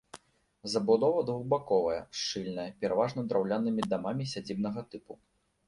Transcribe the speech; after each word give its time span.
Забудова 0.75 1.21
двухбаковая, 1.27 1.99
шчыльная, 2.21 2.67
пераважна 2.81 3.29
драўлянымі 3.29 3.81
дамамі 3.95 4.31
сядзібнага 4.35 4.81
тыпу. 4.93 5.13